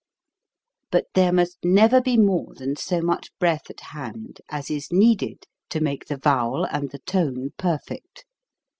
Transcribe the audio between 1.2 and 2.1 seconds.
must be never